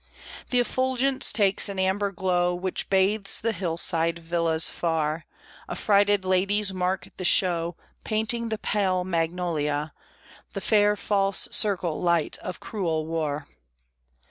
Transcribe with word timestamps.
The 0.49 0.59
effulgence 0.59 1.31
takes 1.31 1.69
an 1.69 1.77
amber 1.77 2.11
glow 2.11 2.55
Which 2.55 2.89
bathes 2.89 3.39
the 3.39 3.51
hillside 3.51 4.17
villas 4.17 4.67
far; 4.67 5.27
Affrighted 5.69 6.25
ladies 6.25 6.73
mark 6.73 7.09
the 7.17 7.23
show 7.23 7.75
Painting 8.03 8.49
the 8.49 8.57
pale 8.57 9.03
magnolia 9.03 9.93
The 10.53 10.61
fair, 10.61 10.95
false, 10.95 11.47
Circe 11.51 11.83
light 11.83 12.39
of 12.39 12.59
cruel 12.59 13.05
War. 13.05 13.45